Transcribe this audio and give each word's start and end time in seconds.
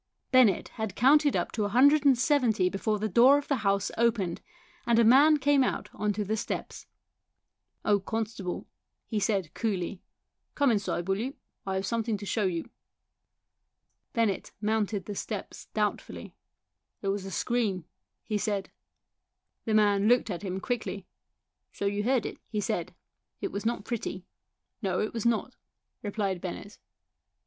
Bennett 0.31 0.69
had 0.69 0.95
counted 0.95 1.35
up 1.35 1.51
to 1.51 1.63
a 1.63 1.69
hundred 1.69 2.05
and 2.05 2.17
seventy 2.17 2.69
before 2.69 2.97
the 2.97 3.07
door 3.07 3.37
of 3.37 3.47
the 3.47 3.57
house 3.57 3.91
opened, 3.99 4.41
and 4.87 4.97
a 4.97 5.03
man 5.03 5.37
came 5.37 5.63
out 5.63 5.89
on 5.93 6.11
to 6.13 6.23
the 6.25 6.35
steps." 6.35 6.87
Oh, 7.85 7.99
constable," 7.99 8.65
he 9.05 9.19
said 9.19 9.53
coolly," 9.53 10.01
come 10.55 10.71
inside, 10.71 11.07
will 11.07 11.19
you? 11.19 11.35
I 11.67 11.75
have 11.75 11.85
something 11.85 12.17
to 12.17 12.25
show 12.25 12.45
you." 12.45 12.71
Bennett 14.13 14.51
mounted 14.59 15.05
the 15.05 15.13
steps 15.13 15.67
doubtfully. 15.75 16.33
"There 17.01 17.11
was 17.11 17.23
a 17.23 17.29
scream," 17.29 17.85
he 18.23 18.39
said. 18.39 18.71
The 19.65 19.75
man 19.75 20.07
looked 20.07 20.31
at 20.31 20.41
him 20.41 20.59
quickly." 20.59 21.05
So 21.73 21.85
you 21.85 22.03
heard 22.05 22.25
it," 22.25 22.39
he 22.49 22.59
said." 22.59 22.95
It 23.39 23.51
was 23.51 23.67
not 23.67 23.85
pretty." 23.85 24.25
14 24.81 24.81
194 24.81 24.81
THE 24.81 24.81
SOUL 24.81 24.81
OF 24.81 24.81
A 24.81 24.81
POLICEMAN" 24.81 24.81
No, 24.81 24.99
it 25.05 25.13
was 25.13 25.25
not," 25.27 25.55
replied 26.01 26.41
Bennett. 26.41 26.79